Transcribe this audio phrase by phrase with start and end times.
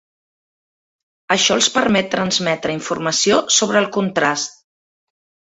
[1.35, 4.59] Això els permet transmetre informació sobre el contrast.